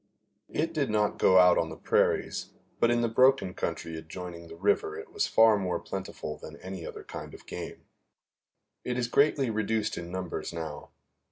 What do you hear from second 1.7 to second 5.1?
prairies, but in the broken country adjoining the river